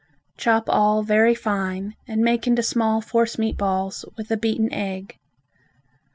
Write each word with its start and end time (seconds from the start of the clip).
Chop 0.35 0.67
all 0.67 1.03
very 1.03 1.35
fine 1.35 1.93
and 2.07 2.21
make 2.23 2.47
into 2.47 2.63
small 2.63 3.01
force 3.01 3.37
meat 3.37 3.55
balls 3.55 4.03
with 4.17 4.31
a 4.31 4.35
beaten 4.35 4.73
egg. 4.73 5.15